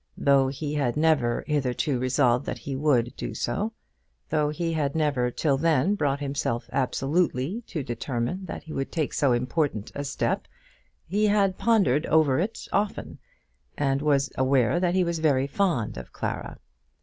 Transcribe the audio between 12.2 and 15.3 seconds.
it often, and was aware that he was